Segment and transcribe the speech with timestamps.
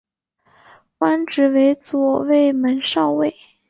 [0.97, 3.35] 官职为左卫门少尉。